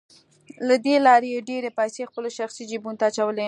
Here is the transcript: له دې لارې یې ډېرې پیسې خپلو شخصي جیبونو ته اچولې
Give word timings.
له 0.67 0.75
دې 0.85 0.95
لارې 1.07 1.27
یې 1.33 1.39
ډېرې 1.49 1.69
پیسې 1.79 2.01
خپلو 2.09 2.29
شخصي 2.37 2.63
جیبونو 2.69 2.99
ته 2.99 3.05
اچولې 3.09 3.39